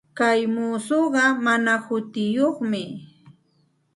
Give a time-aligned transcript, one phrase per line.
[0.17, 2.83] Kay muusuqa mana hutiyuqmi.